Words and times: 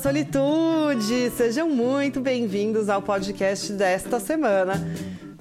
Solitude! 0.00 1.30
Sejam 1.36 1.68
muito 1.68 2.22
bem-vindos 2.22 2.88
ao 2.88 3.02
podcast 3.02 3.70
desta 3.74 4.18
semana, 4.18 4.72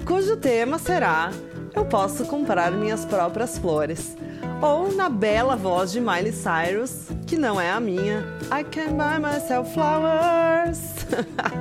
cujo 0.05 0.35
tema 0.35 0.77
será 0.77 1.31
Eu 1.73 1.85
posso 1.85 2.25
comprar 2.25 2.70
minhas 2.70 3.05
próprias 3.05 3.57
flores. 3.57 4.17
Ou 4.61 4.93
na 4.93 5.07
bela 5.07 5.55
voz 5.55 5.93
de 5.93 6.02
Miley 6.02 6.34
Cyrus, 6.34 7.07
que 7.25 7.38
não 7.38 7.59
é 7.59 7.71
a 7.71 7.80
minha, 7.80 8.25
I 8.52 8.66
can 8.66 8.98
buy 8.98 9.17
myself 9.17 9.73
flowers. 9.73 10.80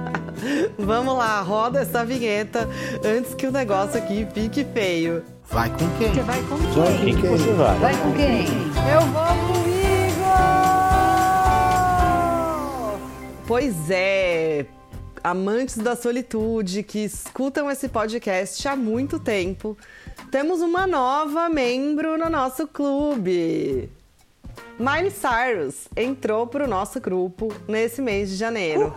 Vamos 0.77 1.17
lá, 1.17 1.41
roda 1.41 1.81
essa 1.81 2.05
vinheta 2.05 2.69
antes 3.05 3.33
que 3.33 3.47
o 3.47 3.53
negócio 3.53 3.97
aqui 3.97 4.27
fique 4.35 4.65
feio. 4.65 5.23
Vai 5.49 5.71
com 5.71 5.89
quem? 5.99 6.13
Você 6.13 6.21
vai 6.23 6.43
com 6.43 6.57
Vai 6.57 6.99
quem? 6.99 7.15
com 7.15 7.21
quem? 7.21 7.31
Você 7.31 7.53
vai. 7.53 7.79
Vai 7.79 7.97
com 7.97 8.13
quem? 8.13 8.47
Eu 8.93 9.01
vou 9.13 9.25
comigo! 9.25 9.58
Pois 13.49 13.91
é, 13.91 14.67
amantes 15.25 15.79
da 15.79 15.97
solitude 15.97 16.83
que 16.83 16.99
escutam 16.99 17.71
esse 17.71 17.89
podcast 17.89 18.69
há 18.69 18.77
muito 18.77 19.19
tempo, 19.19 19.75
temos 20.31 20.61
uma 20.61 20.87
nova 20.87 21.49
membro 21.49 22.19
no 22.19 22.29
nosso 22.29 22.67
clube. 22.69 23.91
Miley 24.79 25.11
Cyrus 25.11 25.89
entrou 25.97 26.47
para 26.47 26.67
o 26.67 26.69
nosso 26.69 27.01
grupo 27.01 27.49
nesse 27.67 28.03
mês 28.03 28.29
de 28.29 28.37
janeiro. 28.37 28.93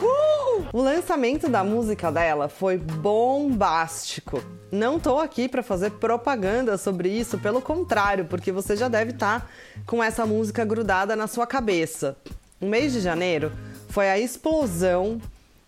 O 0.74 0.82
lançamento 0.82 1.48
da 1.48 1.64
música 1.64 2.12
dela 2.12 2.50
foi 2.50 2.78
bombástico. 2.78 4.44
Não 4.70 5.00
tô 5.00 5.18
aqui 5.18 5.48
para 5.48 5.64
fazer 5.64 5.92
propaganda 5.92 6.78
sobre 6.78 7.08
isso, 7.08 7.38
pelo 7.38 7.62
contrário, 7.62 8.26
porque 8.26 8.52
você 8.52 8.76
já 8.76 8.90
deve 8.90 9.12
estar 9.12 9.50
com 9.86 10.04
essa 10.04 10.26
música 10.26 10.66
grudada 10.66 11.16
na 11.16 11.26
sua 11.26 11.48
cabeça. 11.48 12.18
O 12.60 12.66
mês 12.66 12.92
de 12.92 13.00
janeiro 13.00 13.50
foi 13.92 14.10
a 14.10 14.18
explosão 14.18 15.22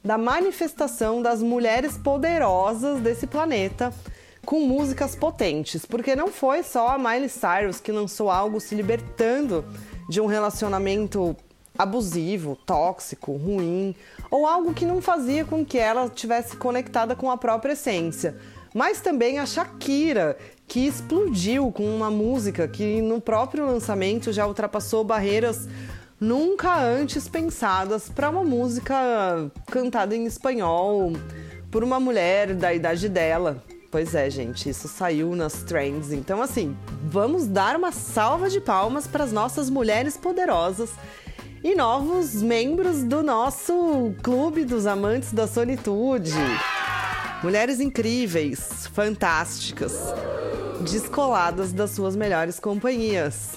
da 0.03 0.17
manifestação 0.17 1.21
das 1.21 1.41
mulheres 1.41 1.97
poderosas 1.97 2.99
desse 3.02 3.27
planeta 3.27 3.93
com 4.45 4.61
músicas 4.61 5.16
potentes, 5.16 5.85
porque 5.85 6.16
não 6.16 6.29
foi 6.29 6.63
só 6.63 6.89
a 6.89 6.97
Miley 6.97 7.29
Cyrus 7.29 7.79
que 7.79 7.91
lançou 7.91 8.31
algo 8.31 8.59
se 8.59 8.75
libertando 8.75 9.63
de 10.09 10.19
um 10.19 10.25
relacionamento 10.25 11.35
abusivo, 11.77 12.57
tóxico, 12.66 13.33
ruim, 13.33 13.95
ou 14.29 14.45
algo 14.45 14.73
que 14.73 14.85
não 14.85 15.01
fazia 15.01 15.44
com 15.44 15.66
que 15.66 15.77
ela 15.77 16.09
tivesse 16.09 16.55
conectada 16.55 17.16
com 17.16 17.31
a 17.31 17.38
própria 17.38 17.73
essência. 17.73 18.38
Mas 18.73 19.01
também 19.01 19.39
a 19.39 19.45
Shakira, 19.45 20.38
que 20.67 20.85
explodiu 20.85 21.71
com 21.71 21.85
uma 21.85 22.09
música 22.09 22.67
que 22.67 23.01
no 23.01 23.21
próprio 23.21 23.66
lançamento 23.66 24.31
já 24.31 24.47
ultrapassou 24.47 25.03
barreiras 25.03 25.67
nunca 26.23 26.79
antes 26.79 27.27
pensadas 27.27 28.07
para 28.07 28.29
uma 28.29 28.45
música 28.45 28.95
cantada 29.69 30.16
em 30.16 30.25
espanhol 30.25 31.11
por 31.69 31.83
uma 31.83 31.99
mulher 31.99 32.55
da 32.55 32.73
idade 32.73 33.09
dela. 33.09 33.61
Pois 33.91 34.16
é, 34.16 34.29
gente, 34.29 34.69
isso 34.69 34.88
saiu 34.88 35.35
nas 35.35 35.63
trends. 35.63 36.13
Então, 36.13 36.41
assim, 36.41 36.75
vamos 37.03 37.45
dar 37.45 37.75
uma 37.75 37.91
salva 37.91 38.49
de 38.49 38.61
palmas 38.61 39.05
para 39.05 39.25
as 39.25 39.33
nossas 39.33 39.69
mulheres 39.69 40.16
poderosas 40.16 40.91
e 41.61 41.75
novos 41.75 42.41
membros 42.41 43.03
do 43.03 43.21
nosso 43.21 44.16
clube 44.23 44.63
dos 44.63 44.85
amantes 44.85 45.33
da 45.33 45.45
solitude. 45.45 46.31
Mulheres 47.44 47.81
incríveis, 47.81 48.88
fantásticas, 48.94 49.94
descoladas 50.89 51.73
das 51.73 51.91
suas 51.91 52.16
melhores 52.16 52.59
companhias. 52.59 53.51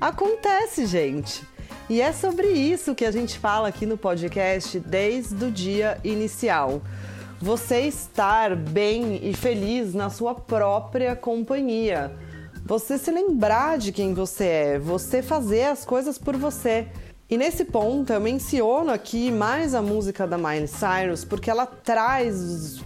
Acontece, 0.00 0.86
gente. 0.86 1.51
E 1.90 2.00
é 2.00 2.12
sobre 2.12 2.48
isso 2.48 2.94
que 2.94 3.04
a 3.04 3.10
gente 3.10 3.38
fala 3.38 3.68
aqui 3.68 3.84
no 3.84 3.98
podcast 3.98 4.78
desde 4.78 5.44
o 5.44 5.50
dia 5.50 5.98
inicial. 6.04 6.80
Você 7.40 7.80
estar 7.80 8.54
bem 8.54 9.18
e 9.22 9.34
feliz 9.34 9.92
na 9.92 10.08
sua 10.08 10.34
própria 10.34 11.16
companhia. 11.16 12.12
Você 12.64 12.96
se 12.96 13.10
lembrar 13.10 13.78
de 13.78 13.90
quem 13.90 14.14
você 14.14 14.44
é, 14.44 14.78
você 14.78 15.20
fazer 15.20 15.64
as 15.64 15.84
coisas 15.84 16.16
por 16.16 16.36
você. 16.36 16.86
E 17.28 17.36
nesse 17.36 17.64
ponto 17.64 18.12
eu 18.12 18.20
menciono 18.20 18.92
aqui 18.92 19.32
mais 19.32 19.74
a 19.74 19.82
música 19.82 20.26
da 20.26 20.38
Miley 20.38 20.68
Cyrus 20.68 21.24
porque 21.24 21.50
ela 21.50 21.66
traz 21.66 22.80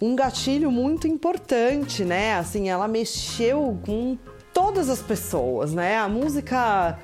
um 0.00 0.14
gatilho 0.14 0.70
muito 0.70 1.08
importante, 1.08 2.04
né? 2.04 2.34
Assim, 2.34 2.68
ela 2.68 2.86
mexeu 2.86 3.78
com 3.86 4.18
todas 4.52 4.90
as 4.90 5.00
pessoas, 5.00 5.72
né? 5.72 5.96
A 5.96 6.08
música 6.08 6.98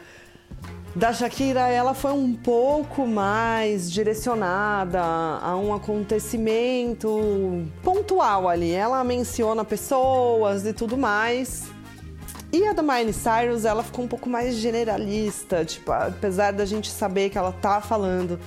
da 0.98 1.12
Shakira, 1.12 1.68
ela 1.68 1.94
foi 1.94 2.10
um 2.10 2.34
pouco 2.34 3.06
mais 3.06 3.88
direcionada 3.88 5.00
a 5.00 5.56
um 5.56 5.72
acontecimento 5.72 7.64
pontual 7.84 8.48
ali. 8.48 8.72
Ela 8.72 9.04
menciona 9.04 9.64
pessoas 9.64 10.66
e 10.66 10.72
tudo 10.72 10.98
mais. 10.98 11.68
E 12.52 12.66
a 12.66 12.72
da 12.72 12.82
Miley 12.82 13.12
Cyrus, 13.12 13.64
ela 13.64 13.84
ficou 13.84 14.06
um 14.06 14.08
pouco 14.08 14.28
mais 14.28 14.56
generalista, 14.56 15.64
tipo, 15.64 15.92
apesar 15.92 16.52
da 16.52 16.64
gente 16.64 16.90
saber 16.90 17.30
que 17.30 17.38
ela 17.38 17.52
tá 17.52 17.80
falando 17.80 18.40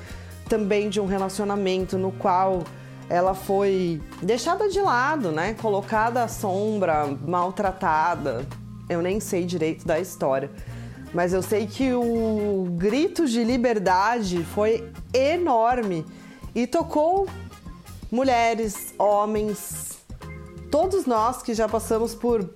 também 0.50 0.90
de 0.90 1.00
um 1.00 1.06
relacionamento 1.06 1.98
no 1.98 2.12
qual 2.12 2.64
ela 3.08 3.34
foi 3.34 4.02
deixada 4.22 4.68
de 4.68 4.82
lado, 4.82 5.32
né? 5.32 5.54
Colocada 5.54 6.24
à 6.24 6.28
sombra, 6.28 7.08
maltratada. 7.26 8.46
Eu 8.90 9.02
nem 9.02 9.22
sei 9.22 9.46
direito 9.46 9.88
da 9.88 10.02
história. 10.02 10.52
Mas 11.14 11.34
eu 11.34 11.42
sei 11.42 11.68
que 11.68 11.94
o 11.94 12.68
grito 12.78 13.28
de 13.28 13.44
liberdade 13.44 14.44
foi 14.44 14.90
enorme 15.14 16.06
e 16.56 16.66
tocou 16.66 17.28
mulheres, 18.10 18.94
homens, 18.98 19.98
todos 20.70 21.06
nós 21.06 21.42
que 21.42 21.54
já 21.54 21.68
passamos 21.68 22.16
por 22.16 22.50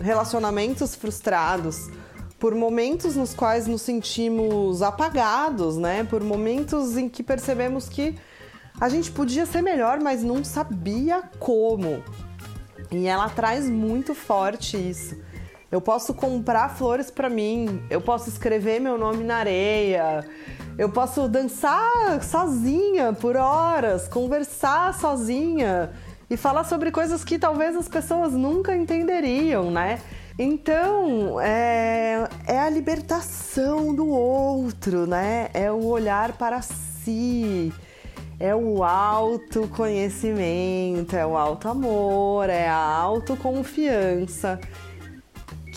relacionamentos 0.00 0.94
frustrados, 0.94 1.90
por 2.38 2.54
momentos 2.54 3.16
nos 3.16 3.34
quais 3.34 3.66
nos 3.66 3.82
sentimos 3.82 4.80
apagados, 4.80 5.76
né? 5.76 6.04
Por 6.04 6.22
momentos 6.22 6.96
em 6.96 7.08
que 7.08 7.22
percebemos 7.22 7.88
que 7.88 8.14
a 8.80 8.88
gente 8.88 9.10
podia 9.10 9.44
ser 9.44 9.60
melhor, 9.60 10.00
mas 10.00 10.22
não 10.22 10.44
sabia 10.44 11.22
como. 11.38 12.02
E 12.90 13.06
ela 13.06 13.28
traz 13.28 13.68
muito 13.68 14.14
forte 14.14 14.76
isso. 14.76 15.16
Eu 15.70 15.82
posso 15.82 16.14
comprar 16.14 16.70
flores 16.70 17.10
para 17.10 17.28
mim, 17.28 17.82
eu 17.90 18.00
posso 18.00 18.30
escrever 18.30 18.80
meu 18.80 18.96
nome 18.96 19.22
na 19.22 19.36
areia, 19.36 20.26
eu 20.78 20.88
posso 20.88 21.28
dançar 21.28 22.22
sozinha 22.22 23.12
por 23.12 23.36
horas, 23.36 24.08
conversar 24.08 24.94
sozinha 24.94 25.90
e 26.30 26.38
falar 26.38 26.64
sobre 26.64 26.90
coisas 26.90 27.22
que 27.22 27.38
talvez 27.38 27.76
as 27.76 27.86
pessoas 27.86 28.32
nunca 28.32 28.74
entenderiam, 28.74 29.70
né? 29.70 30.00
Então, 30.38 31.38
é, 31.38 32.26
é 32.46 32.58
a 32.58 32.70
libertação 32.70 33.94
do 33.94 34.08
outro, 34.08 35.06
né? 35.06 35.50
É 35.52 35.70
o 35.70 35.84
olhar 35.84 36.32
para 36.32 36.62
si, 36.62 37.74
é 38.40 38.54
o 38.54 38.82
autoconhecimento, 38.82 41.14
é 41.14 41.26
o 41.26 41.36
auto-amor, 41.36 42.48
é 42.48 42.68
a 42.68 42.78
autoconfiança 42.78 44.58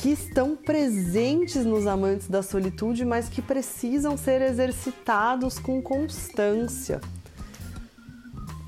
que 0.01 0.09
estão 0.09 0.55
presentes 0.55 1.63
nos 1.63 1.85
amantes 1.85 2.27
da 2.27 2.41
solitude, 2.41 3.05
mas 3.05 3.29
que 3.29 3.39
precisam 3.39 4.17
ser 4.17 4.41
exercitados 4.41 5.59
com 5.59 5.79
constância. 5.79 6.99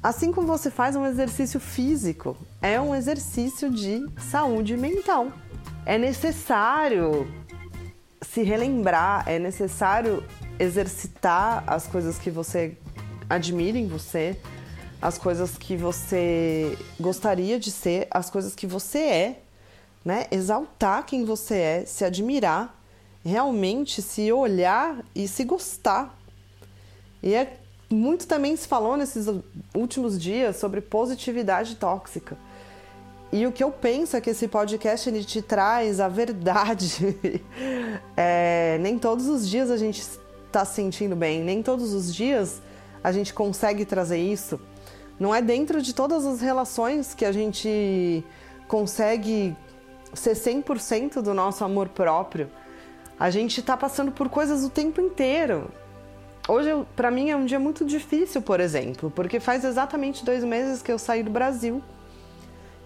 Assim 0.03 0.31
como 0.31 0.45
você 0.45 0.69
faz 0.69 0.95
um 0.95 1.03
exercício 1.07 1.59
físico, 1.59 2.37
é 2.61 2.79
um 2.79 2.93
exercício 2.93 3.71
de 3.71 4.05
saúde 4.29 4.77
mental. 4.77 5.31
É 5.87 5.97
necessário 5.97 7.27
se 8.21 8.43
relembrar, 8.43 9.27
é 9.27 9.39
necessário 9.39 10.23
exercitar 10.59 11.63
as 11.65 11.87
coisas 11.87 12.19
que 12.19 12.29
você 12.29 12.77
admira 13.27 13.79
em 13.79 13.87
você, 13.87 14.37
as 15.01 15.17
coisas 15.17 15.57
que 15.57 15.75
você 15.75 16.77
gostaria 16.99 17.59
de 17.59 17.71
ser, 17.71 18.07
as 18.11 18.29
coisas 18.29 18.53
que 18.53 18.67
você 18.67 18.99
é 18.99 19.42
né? 20.03 20.27
Exaltar 20.31 21.05
quem 21.05 21.23
você 21.23 21.55
é, 21.55 21.85
se 21.85 22.03
admirar, 22.03 22.77
realmente 23.23 24.01
se 24.01 24.31
olhar 24.31 25.03
e 25.15 25.27
se 25.27 25.43
gostar. 25.43 26.17
E 27.21 27.33
é 27.33 27.57
muito 27.89 28.27
também 28.27 28.55
se 28.55 28.67
falou 28.67 28.97
nesses 28.97 29.27
últimos 29.73 30.19
dias 30.19 30.57
sobre 30.57 30.81
positividade 30.81 31.75
tóxica. 31.75 32.37
E 33.31 33.47
o 33.47 33.51
que 33.51 33.63
eu 33.63 33.71
penso 33.71 34.15
é 34.15 34.21
que 34.21 34.29
esse 34.29 34.47
podcast 34.47 35.09
ele 35.09 35.23
te 35.23 35.41
traz 35.41 35.99
a 35.99 36.07
verdade. 36.07 37.17
é, 38.15 38.77
nem 38.79 38.99
todos 38.99 39.27
os 39.27 39.49
dias 39.49 39.71
a 39.71 39.77
gente 39.77 40.03
está 40.45 40.63
se 40.65 40.75
sentindo 40.75 41.15
bem, 41.15 41.41
nem 41.43 41.63
todos 41.63 41.93
os 41.93 42.13
dias 42.13 42.61
a 43.03 43.11
gente 43.11 43.33
consegue 43.33 43.85
trazer 43.85 44.19
isso. 44.19 44.59
Não 45.19 45.33
é 45.33 45.41
dentro 45.41 45.81
de 45.81 45.93
todas 45.93 46.25
as 46.25 46.41
relações 46.41 47.13
que 47.13 47.25
a 47.25 47.31
gente 47.31 48.23
consegue 48.67 49.55
ser 50.13 50.33
100% 50.33 51.21
do 51.21 51.33
nosso 51.33 51.63
amor 51.63 51.89
próprio. 51.89 52.49
A 53.19 53.29
gente 53.29 53.59
está 53.59 53.77
passando 53.77 54.11
por 54.11 54.29
coisas 54.29 54.63
o 54.63 54.69
tempo 54.69 54.99
inteiro. 54.99 55.69
hoje, 56.47 56.69
para 56.95 57.09
mim, 57.09 57.29
é 57.29 57.35
um 57.35 57.45
dia 57.45 57.59
muito 57.59 57.85
difícil, 57.85 58.41
por 58.41 58.59
exemplo, 58.59 59.11
porque 59.11 59.39
faz 59.39 59.63
exatamente 59.63 60.25
dois 60.25 60.43
meses 60.43 60.81
que 60.81 60.91
eu 60.91 60.99
saí 60.99 61.23
do 61.23 61.31
Brasil. 61.31 61.81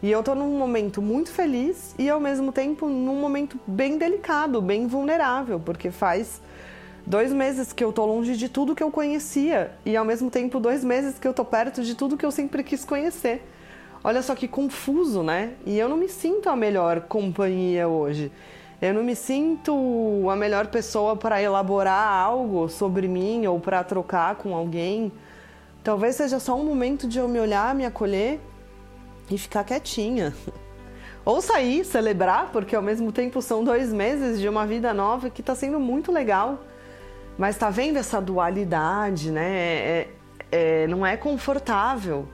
E 0.02 0.12
eu 0.12 0.22
tô 0.22 0.36
num 0.36 0.58
momento 0.58 1.02
muito 1.02 1.32
feliz 1.32 1.96
e, 1.98 2.08
ao 2.08 2.20
mesmo 2.20 2.52
tempo, 2.52 2.88
num 2.88 3.16
momento 3.20 3.60
bem 3.66 3.98
delicado, 3.98 4.62
bem 4.62 4.86
vulnerável, 4.86 5.60
porque 5.60 5.90
faz 5.90 6.40
dois 7.04 7.34
meses 7.34 7.74
que 7.74 7.84
eu 7.84 7.92
tô 7.92 8.06
longe 8.06 8.38
de 8.38 8.48
tudo 8.48 8.76
que 8.76 8.84
eu 8.84 8.92
conhecia 8.92 9.72
e, 9.84 9.98
ao 9.98 10.06
mesmo 10.06 10.30
tempo, 10.30 10.60
dois 10.60 10.84
meses 10.84 11.18
que 11.18 11.28
eu 11.28 11.34
tô 11.34 11.44
perto 11.44 11.82
de 11.82 11.96
tudo 11.96 12.16
que 12.16 12.26
eu 12.26 12.32
sempre 12.32 12.64
quis 12.64 12.86
conhecer. 12.86 13.42
Olha 14.08 14.22
só 14.22 14.34
que 14.34 14.48
confuso, 14.48 15.22
né? 15.22 15.52
E 15.66 15.78
eu 15.78 15.90
não 15.90 15.98
me 15.98 16.08
sinto 16.08 16.48
a 16.48 16.56
melhor 16.56 17.02
companhia 17.02 17.90
hoje. 17.90 18.32
Eu 18.82 18.94
não 18.94 19.04
me 19.04 19.14
sinto 19.14 20.30
a 20.32 20.36
melhor 20.38 20.68
pessoa 20.68 21.18
para 21.18 21.42
elaborar 21.42 22.08
algo 22.10 22.70
sobre 22.70 23.06
mim 23.06 23.46
ou 23.48 23.60
para 23.60 23.84
trocar 23.84 24.36
com 24.36 24.56
alguém. 24.56 25.12
Talvez 25.84 26.16
seja 26.16 26.40
só 26.40 26.56
um 26.56 26.64
momento 26.64 27.06
de 27.06 27.20
eu 27.20 27.28
me 27.28 27.38
olhar, 27.38 27.76
me 27.76 27.86
acolher 27.86 28.40
e 29.30 29.38
ficar 29.38 29.66
quietinha. 29.66 30.34
Ou 31.26 31.42
sair, 31.42 31.84
celebrar, 31.84 32.50
porque 32.54 32.78
ao 32.78 32.82
mesmo 32.82 33.12
tempo 33.12 33.42
são 33.42 33.62
dois 33.62 33.92
meses 33.92 34.40
de 34.40 34.48
uma 34.48 34.66
vida 34.66 34.94
nova 34.94 35.30
que 35.30 35.42
está 35.42 35.54
sendo 35.54 35.82
muito 35.82 36.14
legal. 36.14 36.60
Mas 37.38 37.58
tá 37.58 37.70
vendo 37.70 37.98
essa 37.98 38.22
dualidade, 38.22 39.32
né? 39.32 39.50
É, 39.50 40.08
é, 40.50 40.88
não 40.88 41.06
é 41.06 41.18
confortável 41.18 42.26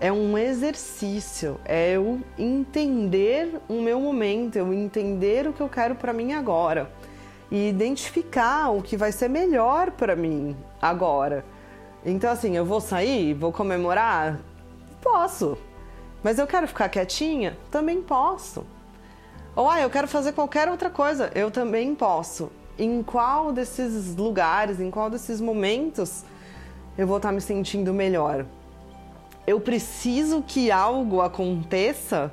é 0.00 0.12
um 0.12 0.38
exercício, 0.38 1.60
é 1.64 1.92
eu 1.96 2.20
entender 2.38 3.60
o 3.68 3.80
meu 3.82 4.00
momento, 4.00 4.56
eu 4.56 4.72
entender 4.72 5.48
o 5.48 5.52
que 5.52 5.60
eu 5.60 5.68
quero 5.68 5.94
para 5.96 6.12
mim 6.12 6.32
agora 6.32 6.90
e 7.50 7.68
identificar 7.68 8.70
o 8.70 8.82
que 8.82 8.96
vai 8.96 9.10
ser 9.10 9.28
melhor 9.28 9.90
para 9.90 10.14
mim 10.14 10.56
agora. 10.80 11.44
Então 12.04 12.30
assim, 12.30 12.56
eu 12.56 12.64
vou 12.64 12.80
sair, 12.80 13.34
vou 13.34 13.52
comemorar, 13.52 14.38
posso. 15.02 15.58
Mas 16.22 16.38
eu 16.38 16.46
quero 16.46 16.68
ficar 16.68 16.88
quietinha, 16.88 17.56
também 17.70 18.00
posso. 18.00 18.64
Ou 19.56 19.68
ah, 19.68 19.80
eu 19.80 19.90
quero 19.90 20.06
fazer 20.06 20.32
qualquer 20.32 20.68
outra 20.68 20.90
coisa, 20.90 21.32
eu 21.34 21.50
também 21.50 21.94
posso. 21.94 22.52
Em 22.78 23.02
qual 23.02 23.52
desses 23.52 24.14
lugares, 24.14 24.78
em 24.78 24.90
qual 24.90 25.10
desses 25.10 25.40
momentos 25.40 26.24
eu 26.96 27.06
vou 27.06 27.16
estar 27.16 27.32
me 27.32 27.40
sentindo 27.40 27.92
melhor? 27.92 28.46
Eu 29.48 29.58
preciso 29.58 30.44
que 30.46 30.70
algo 30.70 31.22
aconteça 31.22 32.30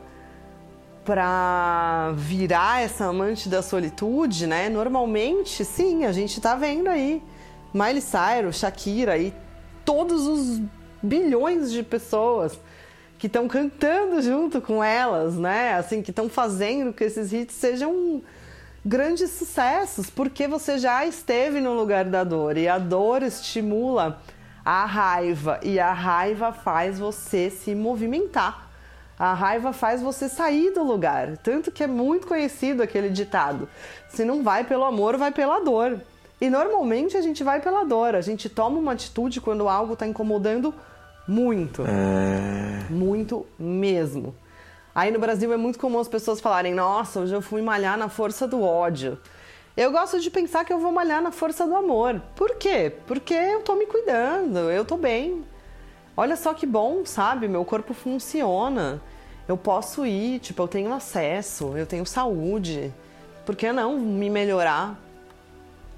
para 1.06 2.12
virar 2.17 2.81
essa 2.81 3.06
amante 3.06 3.47
da 3.47 3.62
solitude, 3.62 4.45
né? 4.45 4.67
Normalmente, 4.67 5.63
sim, 5.63 6.03
a 6.03 6.12
gente 6.12 6.41
tá 6.41 6.56
vendo 6.56 6.89
aí 6.89 7.23
Miley 7.73 8.01
Cyrus, 8.01 8.57
Shakira 8.57 9.17
e 9.17 9.33
todos 9.85 10.27
os 10.27 10.62
bilhões 11.01 11.71
de 11.71 11.83
pessoas 11.83 12.59
que 13.18 13.27
estão 13.27 13.47
cantando 13.47 14.21
junto 14.21 14.59
com 14.59 14.83
elas, 14.83 15.35
né? 15.35 15.75
Assim, 15.75 16.01
que 16.01 16.09
estão 16.09 16.27
fazendo 16.27 16.91
que 16.91 17.06
esses 17.06 17.31
hits 17.31 17.56
sejam 17.56 18.21
grandes 18.85 19.31
sucessos, 19.31 20.09
porque 20.09 20.50
você 20.50 20.77
já 20.77 21.06
esteve 21.06 21.61
no 21.61 21.73
lugar 21.73 22.03
da 22.03 22.25
dor 22.25 22.57
e 22.57 22.68
a 22.68 22.77
dor 22.77 23.23
estimula 23.23 24.21
a 24.65 24.83
raiva 24.85 25.59
e 25.62 25.79
a 25.79 25.94
raiva 25.94 26.51
faz 26.51 26.97
você 26.97 27.51
se 27.51 27.75
movimentar. 27.75 28.67
A 29.17 29.33
raiva 29.33 29.71
faz 29.71 30.01
você 30.01 30.27
sair 30.27 30.71
do 30.71 30.83
lugar. 30.83 31.38
Tanto 31.38 31.71
que 31.71 31.83
é 31.83 31.88
muito 31.88 32.25
conhecido 32.25 32.81
aquele 32.81 33.09
ditado: 33.09 33.69
se 34.09 34.25
não 34.25 34.44
vai 34.44 34.63
pelo 34.63 34.83
amor, 34.83 35.17
vai 35.17 35.31
pela 35.31 35.59
dor. 35.59 36.01
E 36.41 36.50
normalmente 36.50 37.15
a 37.15 37.21
gente 37.21 37.44
vai 37.44 37.62
pela 37.62 37.85
dor. 37.85 38.15
A 38.15 38.21
gente 38.21 38.50
toma 38.50 38.77
uma 38.77 38.94
atitude 38.94 39.39
quando 39.39 39.69
algo 39.69 39.94
está 39.94 40.06
incomodando 40.06 40.73
muito. 41.27 41.83
É... 41.83 42.91
Muito 42.91 43.45
mesmo. 43.57 44.35
Aí 44.94 45.11
no 45.11 45.19
Brasil 45.19 45.51
é 45.53 45.57
muito 45.57 45.77
comum 45.77 46.00
as 46.00 46.07
pessoas 46.07 46.41
falarem: 46.41 46.73
nossa, 46.73 47.19
hoje 47.21 47.33
eu 47.33 47.41
fui 47.41 47.61
malhar 47.61 47.97
na 47.97 48.09
força 48.09 48.47
do 48.47 48.61
ódio. 48.63 49.18
Eu 49.77 49.92
gosto 49.92 50.22
de 50.22 50.31
pensar 50.31 50.63
que 50.63 50.72
eu 50.72 50.80
vou 50.80 50.89
malhar 50.89 51.22
na 51.22 51.31
força 51.31 51.68
do 51.68 51.75
amor. 51.75 52.22
Por 52.33 52.56
quê? 52.56 52.94
Porque 53.06 53.33
eu 53.33 53.62
tô 53.62 53.75
me 53.75 53.86
cuidando, 53.86 54.72
eu 54.72 54.86
tô 54.86 54.95
bem. 54.95 55.44
Olha 56.16 56.38
só 56.38 56.54
que 56.54 56.66
bom, 56.66 57.06
sabe? 57.06 57.45
Meu 57.50 57.66
corpo 57.66 57.94
funciona. 57.94 59.01
Eu 59.45 59.57
posso 59.57 60.06
ir, 60.06 60.39
tipo, 60.39 60.63
eu 60.63 60.68
tenho 60.68 60.94
acesso, 60.94 61.75
eu 61.75 61.86
tenho 61.86 62.06
saúde. 62.06 62.94
Por 63.45 63.54
que 63.54 63.69
não 63.74 64.00
me 64.00 64.30
melhorar? 64.30 64.98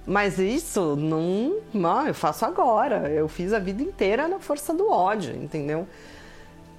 Mas 0.07 0.39
isso 0.39 0.95
não, 0.95 1.57
não, 1.71 2.07
eu 2.07 2.15
faço 2.15 2.45
agora. 2.45 3.07
Eu 3.11 3.27
fiz 3.27 3.53
a 3.53 3.59
vida 3.59 3.83
inteira 3.83 4.27
na 4.27 4.39
força 4.39 4.73
do 4.73 4.89
ódio, 4.89 5.35
entendeu? 5.35 5.87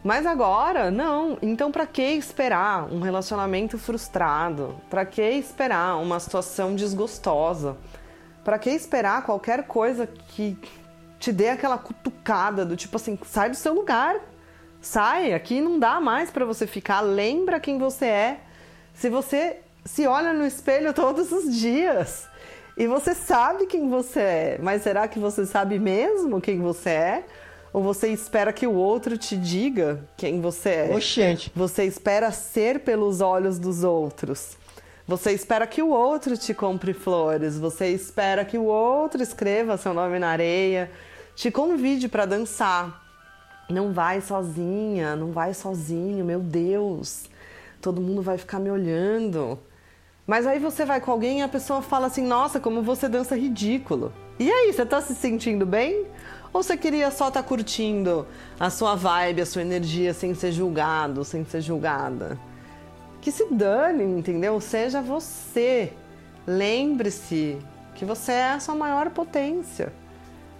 Mas 0.02 0.26
agora, 0.26 0.90
não. 0.90 1.38
Então, 1.42 1.72
para 1.72 1.86
que 1.86 2.02
esperar 2.02 2.92
um 2.92 3.00
relacionamento 3.00 3.76
frustrado? 3.78 4.76
Para 4.88 5.04
que 5.04 5.22
esperar 5.22 5.96
uma 5.96 6.20
situação 6.20 6.74
desgostosa? 6.74 7.76
Para 8.44 8.58
que 8.58 8.70
esperar 8.70 9.24
qualquer 9.24 9.64
coisa 9.64 10.06
que 10.06 10.56
te 11.18 11.32
dê 11.32 11.48
aquela 11.48 11.76
cutucada 11.76 12.64
do 12.64 12.76
tipo 12.76 12.96
assim, 12.96 13.18
sai 13.24 13.50
do 13.50 13.56
seu 13.56 13.74
lugar. 13.74 14.16
Sai, 14.80 15.32
aqui 15.32 15.60
não 15.60 15.78
dá 15.78 16.00
mais 16.00 16.30
para 16.30 16.44
você 16.44 16.66
ficar. 16.66 17.00
Lembra 17.00 17.58
quem 17.58 17.78
você 17.78 18.06
é. 18.06 18.40
Se 18.94 19.10
você 19.10 19.60
se 19.84 20.06
olha 20.06 20.32
no 20.32 20.46
espelho 20.46 20.92
todos 20.94 21.32
os 21.32 21.54
dias 21.54 22.28
e 22.76 22.86
você 22.86 23.14
sabe 23.14 23.66
quem 23.66 23.88
você 23.88 24.20
é, 24.20 24.58
mas 24.62 24.82
será 24.82 25.08
que 25.08 25.18
você 25.18 25.44
sabe 25.44 25.78
mesmo 25.78 26.40
quem 26.40 26.60
você 26.60 26.90
é? 26.90 27.24
Ou 27.78 27.84
você 27.84 28.08
espera 28.08 28.52
que 28.52 28.66
o 28.66 28.74
outro 28.74 29.16
te 29.16 29.36
diga 29.36 30.04
quem 30.16 30.40
você 30.40 30.70
é? 30.70 30.96
Oxente. 30.96 31.52
Você 31.54 31.84
espera 31.84 32.32
ser 32.32 32.80
pelos 32.80 33.20
olhos 33.20 33.56
dos 33.56 33.84
outros. 33.84 34.56
Você 35.06 35.30
espera 35.30 35.64
que 35.64 35.80
o 35.80 35.90
outro 35.90 36.36
te 36.36 36.52
compre 36.52 36.92
flores. 36.92 37.56
Você 37.56 37.86
espera 37.86 38.44
que 38.44 38.58
o 38.58 38.64
outro 38.64 39.22
escreva 39.22 39.76
seu 39.76 39.94
nome 39.94 40.18
na 40.18 40.30
areia, 40.30 40.90
te 41.36 41.52
convide 41.52 42.08
para 42.08 42.26
dançar. 42.26 43.00
Não 43.70 43.92
vai 43.92 44.20
sozinha, 44.22 45.14
não 45.14 45.30
vai 45.30 45.54
sozinho, 45.54 46.24
meu 46.24 46.40
Deus. 46.40 47.26
Todo 47.80 48.00
mundo 48.00 48.22
vai 48.22 48.38
ficar 48.38 48.58
me 48.58 48.72
olhando. 48.72 49.56
Mas 50.26 50.48
aí 50.48 50.58
você 50.58 50.84
vai 50.84 51.00
com 51.00 51.12
alguém 51.12 51.38
e 51.38 51.42
a 51.42 51.48
pessoa 51.48 51.80
fala 51.80 52.08
assim: 52.08 52.26
Nossa, 52.26 52.58
como 52.58 52.82
você 52.82 53.08
dança 53.08 53.36
ridículo. 53.36 54.12
E 54.36 54.50
aí, 54.50 54.72
você 54.72 54.84
tá 54.84 55.00
se 55.00 55.14
sentindo 55.14 55.64
bem? 55.64 56.06
Ou 56.58 56.62
você 56.64 56.76
queria 56.76 57.08
só 57.12 57.28
estar 57.28 57.40
tá 57.40 57.48
curtindo 57.48 58.26
a 58.58 58.68
sua 58.68 58.96
vibe, 58.96 59.42
a 59.42 59.46
sua 59.46 59.62
energia 59.62 60.12
sem 60.12 60.34
ser 60.34 60.50
julgado, 60.50 61.24
sem 61.24 61.44
ser 61.44 61.60
julgada? 61.60 62.36
Que 63.20 63.30
se 63.30 63.46
dane, 63.48 64.02
entendeu? 64.02 64.60
Seja 64.60 65.00
você. 65.00 65.92
Lembre-se 66.44 67.56
que 67.94 68.04
você 68.04 68.32
é 68.32 68.50
a 68.54 68.58
sua 68.58 68.74
maior 68.74 69.08
potência. 69.10 69.92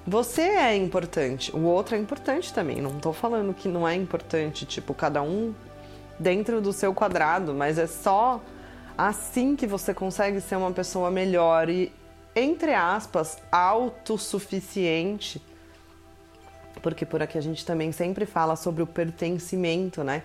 Você 0.06 0.42
é 0.42 0.76
importante, 0.76 1.50
o 1.50 1.64
outro 1.64 1.96
é 1.96 1.98
importante 1.98 2.54
também. 2.54 2.80
Não 2.80 2.96
estou 2.96 3.12
falando 3.12 3.52
que 3.52 3.66
não 3.66 3.86
é 3.86 3.96
importante, 3.96 4.64
tipo, 4.64 4.94
cada 4.94 5.20
um 5.20 5.52
dentro 6.16 6.60
do 6.60 6.72
seu 6.72 6.94
quadrado, 6.94 7.52
mas 7.52 7.76
é 7.76 7.88
só 7.88 8.40
assim 8.96 9.56
que 9.56 9.66
você 9.66 9.92
consegue 9.92 10.40
ser 10.40 10.54
uma 10.54 10.70
pessoa 10.70 11.10
melhor 11.10 11.68
e, 11.68 11.92
entre 12.36 12.72
aspas, 12.72 13.36
autossuficiente 13.50 15.42
porque 16.80 17.04
por 17.04 17.22
aqui 17.22 17.36
a 17.38 17.40
gente 17.40 17.64
também 17.64 17.92
sempre 17.92 18.26
fala 18.26 18.56
sobre 18.56 18.82
o 18.82 18.86
pertencimento, 18.86 20.02
né? 20.02 20.22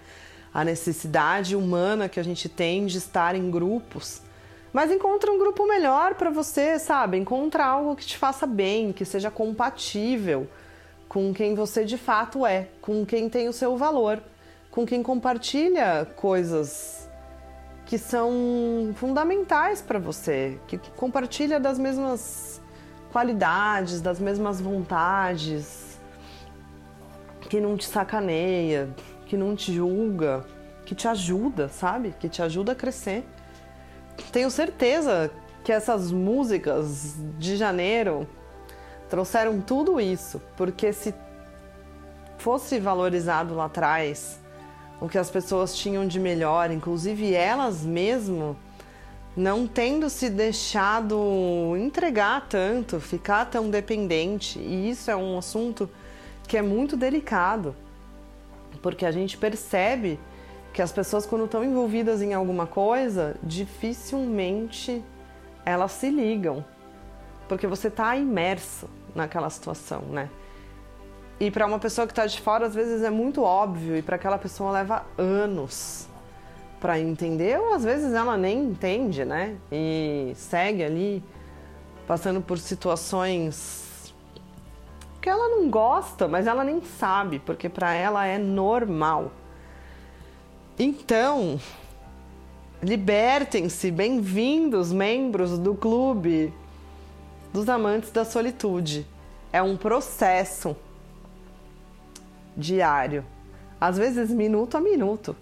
A 0.53 0.63
necessidade 0.63 1.55
humana 1.55 2.07
que 2.07 2.19
a 2.19 2.23
gente 2.23 2.47
tem 2.47 2.85
de 2.85 2.97
estar 2.97 3.35
em 3.35 3.49
grupos. 3.49 4.21
Mas 4.71 4.91
encontra 4.91 5.31
um 5.31 5.37
grupo 5.37 5.67
melhor 5.67 6.15
para 6.15 6.29
você, 6.29 6.79
sabe? 6.79 7.17
Encontra 7.17 7.65
algo 7.65 7.95
que 7.95 8.05
te 8.05 8.17
faça 8.17 8.47
bem, 8.47 8.91
que 8.91 9.05
seja 9.05 9.29
compatível 9.29 10.47
com 11.07 11.31
quem 11.31 11.53
você 11.53 11.85
de 11.85 11.97
fato 11.97 12.43
é, 12.43 12.69
com 12.81 13.05
quem 13.05 13.29
tem 13.29 13.47
o 13.47 13.53
seu 13.53 13.77
valor, 13.77 14.21
com 14.71 14.83
quem 14.83 15.03
compartilha 15.03 16.07
coisas 16.15 17.07
que 17.85 17.99
são 17.99 18.91
fundamentais 18.95 19.81
para 19.81 19.99
você, 19.99 20.57
que 20.67 20.79
compartilha 20.95 21.59
das 21.59 21.77
mesmas 21.77 22.59
qualidades, 23.11 24.01
das 24.01 24.19
mesmas 24.19 24.59
vontades, 24.59 25.82
que 27.53 27.61
não 27.61 27.77
te 27.77 27.85
sacaneia, 27.85 28.89
que 29.27 29.37
não 29.37 29.55
te 29.55 29.71
julga, 29.71 30.43
que 30.87 30.95
te 30.95 31.07
ajuda, 31.07 31.69
sabe? 31.69 32.11
Que 32.19 32.27
te 32.27 32.41
ajuda 32.41 32.71
a 32.71 32.75
crescer. 32.75 33.23
Tenho 34.31 34.49
certeza 34.49 35.29
que 35.63 35.71
essas 35.71 36.11
músicas 36.11 37.13
de 37.37 37.55
janeiro 37.55 38.27
trouxeram 39.07 39.61
tudo 39.61 40.01
isso, 40.01 40.41
porque 40.57 40.91
se 40.91 41.13
fosse 42.39 42.79
valorizado 42.79 43.53
lá 43.53 43.65
atrás 43.65 44.39
o 44.99 45.07
que 45.07 45.19
as 45.19 45.29
pessoas 45.29 45.75
tinham 45.77 46.07
de 46.07 46.19
melhor, 46.19 46.71
inclusive 46.71 47.35
elas 47.35 47.85
mesmo 47.85 48.57
não 49.37 49.67
tendo 49.67 50.09
se 50.09 50.27
deixado 50.27 51.75
entregar 51.77 52.47
tanto, 52.49 52.99
ficar 52.99 53.45
tão 53.45 53.69
dependente. 53.69 54.57
E 54.57 54.89
isso 54.89 55.11
é 55.11 55.15
um 55.15 55.37
assunto 55.37 55.87
que 56.47 56.57
é 56.57 56.61
muito 56.61 56.95
delicado, 56.97 57.75
porque 58.81 59.05
a 59.05 59.11
gente 59.11 59.37
percebe 59.37 60.19
que 60.73 60.81
as 60.81 60.91
pessoas, 60.91 61.25
quando 61.25 61.45
estão 61.45 61.63
envolvidas 61.63 62.21
em 62.21 62.33
alguma 62.33 62.65
coisa, 62.65 63.35
dificilmente 63.43 65.03
elas 65.65 65.91
se 65.91 66.09
ligam, 66.09 66.65
porque 67.47 67.67
você 67.67 67.87
está 67.87 68.15
imerso 68.15 68.89
naquela 69.15 69.49
situação, 69.49 70.01
né? 70.01 70.29
E 71.39 71.51
para 71.51 71.65
uma 71.65 71.79
pessoa 71.79 72.07
que 72.07 72.11
está 72.11 72.25
de 72.25 72.39
fora, 72.41 72.65
às 72.65 72.75
vezes 72.75 73.01
é 73.03 73.09
muito 73.09 73.43
óbvio, 73.43 73.95
e 73.95 74.01
para 74.01 74.15
aquela 74.15 74.37
pessoa 74.37 74.71
leva 74.71 75.05
anos 75.17 76.07
para 76.79 76.99
entender, 76.99 77.57
ou 77.59 77.73
às 77.73 77.83
vezes 77.83 78.13
ela 78.13 78.35
nem 78.35 78.63
entende, 78.63 79.23
né? 79.23 79.55
E 79.71 80.33
segue 80.35 80.83
ali 80.83 81.23
passando 82.05 82.41
por 82.41 82.57
situações 82.59 83.85
que 85.23 85.29
ela 85.29 85.47
não 85.47 85.69
gosta, 85.69 86.27
mas 86.27 86.47
ela 86.47 86.65
nem 86.65 86.81
sabe, 86.83 87.39
porque 87.39 87.69
para 87.69 87.93
ela 87.93 88.25
é 88.25 88.37
normal. 88.37 89.31
Então, 90.77 91.57
libertem-se, 92.81 93.89
bem-vindos, 93.89 94.91
membros 94.91 95.57
do 95.57 95.75
clube 95.75 96.53
dos 97.53 97.69
amantes 97.69 98.11
da 98.11 98.25
solitude. 98.25 99.07
É 99.53 99.63
um 99.63 99.77
processo 99.77 100.75
diário, 102.57 103.23
às 103.79 103.97
vezes 103.97 104.29
minuto 104.29 104.75
a 104.75 104.81
minuto, 104.81 105.33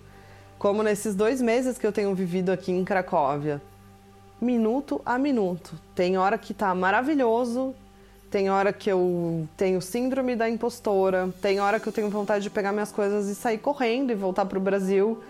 como 0.60 0.84
nesses 0.84 1.16
dois 1.16 1.42
meses 1.42 1.80
que 1.80 1.88
eu 1.88 1.92
tenho 1.92 2.14
vivido 2.14 2.52
aqui 2.52 2.72
em 2.72 2.86
Cracóvia. 2.86 3.60
Minuto 4.40 5.02
a 5.04 5.18
minuto. 5.18 5.74
Tem 5.96 6.20
hora 6.20 6.38
que 6.38 6.54
tá 6.54 6.76
maravilhoso, 6.76 7.74
tem 8.32 8.50
hora 8.50 8.74
que 8.74 8.92
eu 8.92 9.48
tenho 9.56 9.82
síndrome 9.82 10.36
da 10.36 10.50
impostora, 10.50 11.30
tem 11.42 11.60
hora 11.60 11.80
que 11.80 11.88
eu 11.88 11.94
tenho 11.94 12.10
vontade 12.10 12.44
de 12.44 12.50
pegar 12.50 12.72
minhas 12.72 12.92
coisas 12.92 13.28
e 13.28 13.36
sair 13.36 13.60
correndo 13.60 14.12
e 14.12 14.16
voltar 14.16 14.46
pro 14.46 14.60
Brasil. 14.60 15.22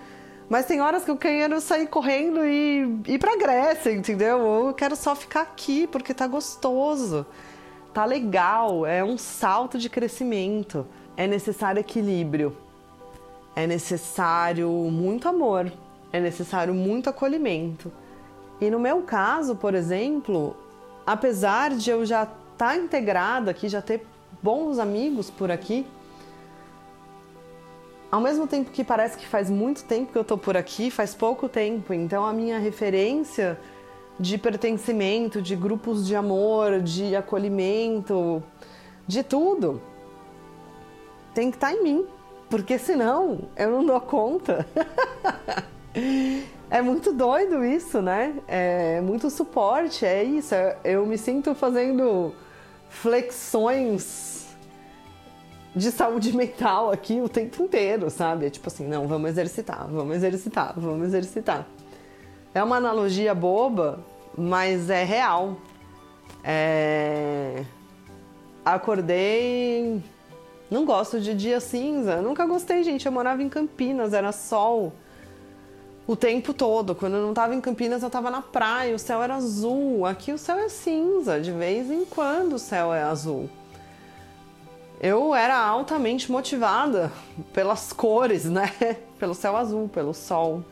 Mas 0.47 0.65
tem 0.65 0.79
horas 0.81 1.03
que 1.03 1.11
eu 1.11 1.17
quero 1.17 1.59
sair 1.59 1.87
correndo 1.87 2.45
e 2.45 3.01
ir 3.07 3.19
pra 3.19 3.35
Grécia, 3.37 3.91
entendeu? 3.91 4.67
Eu 4.67 4.73
quero 4.73 4.95
só 4.95 5.15
ficar 5.15 5.41
aqui 5.41 5.87
porque 5.87 6.13
tá 6.13 6.27
gostoso, 6.27 7.25
tá 7.93 8.05
legal, 8.05 8.85
é 8.85 9.03
um 9.03 9.17
salto 9.17 9.77
de 9.77 9.89
crescimento 9.89 10.85
é 11.21 11.27
necessário 11.27 11.79
equilíbrio, 11.79 12.55
é 13.55 13.67
necessário 13.67 14.69
muito 14.69 15.27
amor, 15.27 15.71
é 16.11 16.19
necessário 16.19 16.73
muito 16.73 17.09
acolhimento. 17.09 17.91
E 18.59 18.69
no 18.69 18.79
meu 18.79 19.01
caso, 19.01 19.55
por 19.55 19.73
exemplo, 19.73 20.55
apesar 21.05 21.71
de 21.71 21.89
eu 21.89 22.05
já 22.05 22.27
estar 22.61 22.75
tá 22.75 22.77
integrada 22.77 23.49
aqui, 23.49 23.67
já 23.67 23.81
ter 23.81 24.05
bons 24.41 24.77
amigos 24.77 25.31
por 25.31 25.49
aqui, 25.49 25.85
ao 28.11 28.21
mesmo 28.21 28.45
tempo 28.45 28.69
que 28.69 28.83
parece 28.83 29.17
que 29.17 29.25
faz 29.25 29.49
muito 29.49 29.83
tempo 29.83 30.11
que 30.11 30.17
eu 30.17 30.23
tô 30.23 30.37
por 30.37 30.55
aqui, 30.55 30.91
faz 30.91 31.15
pouco 31.15 31.49
tempo. 31.49 31.91
Então 31.93 32.23
a 32.23 32.31
minha 32.31 32.59
referência 32.59 33.59
de 34.19 34.37
pertencimento, 34.37 35.41
de 35.41 35.55
grupos 35.55 36.05
de 36.05 36.15
amor, 36.15 36.81
de 36.81 37.15
acolhimento, 37.15 38.43
de 39.07 39.23
tudo, 39.23 39.81
tem 41.33 41.49
que 41.49 41.57
estar 41.57 41.69
tá 41.69 41.73
em 41.73 41.81
mim, 41.81 42.05
porque 42.47 42.77
senão 42.77 43.39
eu 43.57 43.71
não 43.71 43.83
dou 43.83 43.99
conta. 44.01 44.67
é 46.69 46.81
muito 46.81 47.11
doido 47.11 47.65
isso, 47.65 48.01
né? 48.03 48.35
É 48.47 49.01
muito 49.01 49.31
suporte, 49.31 50.05
é 50.05 50.23
isso. 50.23 50.53
Eu 50.83 51.05
me 51.07 51.17
sinto 51.17 51.55
fazendo 51.55 52.35
flexões 52.91 54.45
de 55.75 55.89
saúde 55.91 56.35
mental 56.37 56.91
aqui 56.91 57.21
o 57.21 57.29
tempo 57.29 57.63
inteiro, 57.63 58.09
sabe? 58.09 58.45
É 58.45 58.49
tipo 58.49 58.67
assim, 58.67 58.87
não, 58.87 59.07
vamos 59.07 59.31
exercitar, 59.31 59.87
vamos 59.89 60.15
exercitar, 60.17 60.73
vamos 60.77 61.07
exercitar. 61.07 61.65
É 62.53 62.61
uma 62.61 62.75
analogia 62.75 63.33
boba, 63.33 63.99
mas 64.37 64.89
é 64.89 65.03
real. 65.03 65.57
É... 66.43 67.63
Acordei 68.63 70.03
não 70.69 70.85
gosto 70.85 71.19
de 71.19 71.33
dia 71.33 71.59
cinza. 71.59 72.21
Nunca 72.21 72.45
gostei, 72.45 72.81
gente. 72.81 73.05
Eu 73.05 73.11
morava 73.11 73.43
em 73.43 73.49
Campinas, 73.49 74.13
era 74.13 74.31
sol 74.31 74.93
o 76.11 76.15
tempo 76.15 76.53
todo. 76.53 76.93
Quando 76.93 77.15
eu 77.15 77.21
não 77.21 77.29
estava 77.29 77.55
em 77.55 77.61
Campinas, 77.61 78.01
eu 78.01 78.07
estava 78.07 78.29
na 78.29 78.41
praia, 78.41 78.93
o 78.93 78.99
céu 78.99 79.23
era 79.23 79.35
azul. 79.35 80.05
Aqui 80.05 80.33
o 80.33 80.37
céu 80.37 80.59
é 80.59 80.67
cinza, 80.67 81.39
de 81.39 81.51
vez 81.51 81.89
em 81.89 82.03
quando 82.03 82.53
o 82.53 82.59
céu 82.59 82.93
é 82.93 83.01
azul. 83.01 83.49
Eu 84.99 85.33
era 85.33 85.57
altamente 85.57 86.31
motivada 86.31 87.11
pelas 87.53 87.93
cores, 87.93 88.45
né? 88.45 88.71
Pelo 89.17 89.33
céu 89.35 89.55
azul, 89.55 89.87
pelo 89.87 90.15
sol. 90.15 90.65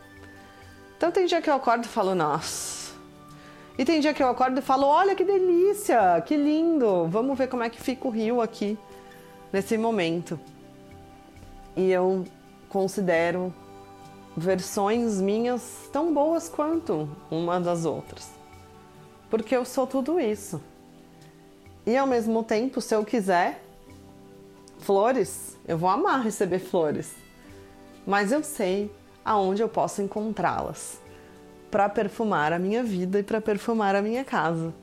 Então 0.98 1.12
tem 1.12 1.28
dia 1.28 1.40
que 1.40 1.48
eu 1.48 1.54
acordo 1.54 1.86
e 1.86 1.88
falo, 1.88 2.16
nossa. 2.16 2.96
E 3.78 3.86
tem 3.86 4.00
dia 4.00 4.12
que 4.12 4.24
eu 4.24 4.28
acordo 4.28 4.58
e 4.60 4.62
falo, 4.62 4.88
olha 4.88 5.16
que 5.16 5.24
delícia, 5.24 6.20
que 6.26 6.36
lindo. 6.36 7.08
Vamos 7.08 7.38
ver 7.38 7.48
como 7.48 7.62
é 7.62 7.70
que 7.70 7.80
fica 7.80 8.08
o 8.08 8.12
rio 8.12 8.42
aqui 8.42 8.76
nesse 9.54 9.78
momento. 9.78 10.40
E 11.76 11.92
eu 11.92 12.26
considero 12.70 13.54
versões 14.36 15.20
minhas 15.20 15.90
tão 15.92 16.14
boas 16.14 16.48
quanto 16.48 17.10
uma 17.30 17.60
das 17.60 17.86
outras. 17.86 18.30
Porque 19.30 19.56
eu 19.56 19.66
sou 19.66 19.86
tudo 19.86 20.20
isso. 20.20 20.62
E 21.86 21.96
ao 21.96 22.08
mesmo 22.08 22.44
tempo, 22.44 22.82
se 22.82 22.96
eu 22.96 23.04
quiser 23.04 23.64
flores, 24.80 25.58
eu 25.68 25.78
vou 25.78 25.90
amar 25.90 26.22
receber 26.22 26.60
flores. 26.60 27.14
Mas 28.06 28.32
eu 28.32 28.44
sei 28.44 28.92
aonde 29.24 29.62
eu 29.62 29.70
posso 29.70 30.02
encontrá-las 30.02 31.00
para 31.70 31.88
perfumar 31.88 32.52
a 32.52 32.60
minha 32.60 32.84
vida 32.84 33.20
e 33.20 33.24
para 33.24 33.40
perfumar 33.40 33.96
a 33.96 34.02
minha 34.02 34.24
casa. 34.26 34.74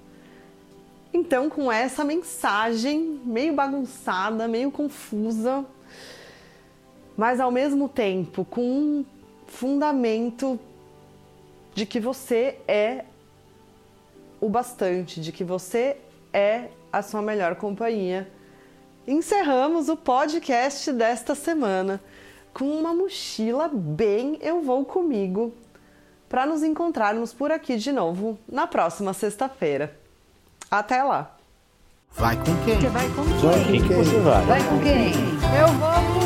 Então, 1.12 1.48
com 1.48 1.72
essa 1.72 2.04
mensagem 2.04 3.20
meio 3.24 3.54
bagunçada, 3.54 4.46
meio 4.46 4.70
confusa, 4.70 5.64
mas 7.16 7.40
ao 7.40 7.50
mesmo 7.50 7.88
tempo 7.88 8.44
com 8.44 9.04
fundamento 9.46 10.58
de 11.74 11.86
que 11.86 12.00
você 12.00 12.58
é 12.66 13.04
o 14.40 14.48
bastante, 14.48 15.20
de 15.20 15.32
que 15.32 15.44
você 15.44 15.96
é 16.32 16.68
a 16.92 17.02
sua 17.02 17.22
melhor 17.22 17.56
companhia. 17.56 18.30
Encerramos 19.06 19.88
o 19.88 19.96
podcast 19.96 20.92
desta 20.92 21.34
semana 21.34 22.00
com 22.52 22.64
uma 22.64 22.94
mochila 22.94 23.68
bem 23.72 24.38
eu 24.40 24.62
vou 24.62 24.84
comigo 24.84 25.52
para 26.28 26.46
nos 26.46 26.62
encontrarmos 26.62 27.32
por 27.32 27.52
aqui 27.52 27.76
de 27.76 27.92
novo 27.92 28.38
na 28.48 28.66
próxima 28.66 29.12
sexta-feira. 29.12 29.96
Até 30.70 31.02
lá. 31.02 31.36
Vai 32.12 32.36
com 32.36 32.64
quem? 32.64 32.80
Você 32.80 32.88
vai 32.88 33.08
com 33.10 33.22
Vai 33.22 33.64
quem? 33.64 33.82
com 33.82 33.88
quem? 33.88 33.96
Você 34.04 34.18
vai. 34.20 34.44
Vai 34.46 34.64
com 34.64 34.80
quem? 34.80 35.12
Eu 35.60 35.68
vou 35.78 36.25